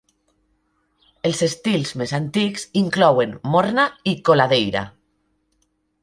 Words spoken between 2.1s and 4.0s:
antics inclouen "morna"